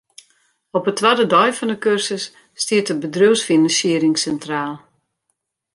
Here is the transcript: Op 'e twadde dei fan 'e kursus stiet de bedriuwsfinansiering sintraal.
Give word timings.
Op 0.77 0.83
'e 0.87 0.93
twadde 0.99 1.25
dei 1.33 1.51
fan 1.57 1.73
'e 1.73 1.77
kursus 1.85 2.23
stiet 2.61 2.87
de 2.89 2.95
bedriuwsfinansiering 3.03 4.15
sintraal. 4.23 4.75